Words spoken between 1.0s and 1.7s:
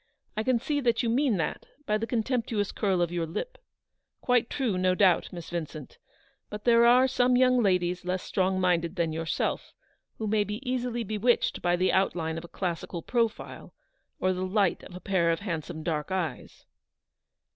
you mean that